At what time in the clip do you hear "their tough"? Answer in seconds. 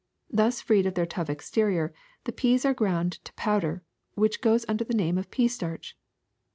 0.95-1.29